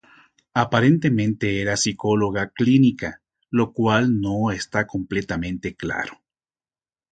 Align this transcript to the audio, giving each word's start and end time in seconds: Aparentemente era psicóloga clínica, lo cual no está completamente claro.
Aparentemente 0.55 1.61
era 1.61 1.75
psicóloga 1.77 2.49
clínica, 2.49 3.21
lo 3.51 3.71
cual 3.71 4.19
no 4.19 4.49
está 4.49 4.87
completamente 4.87 5.75
claro. 5.75 6.23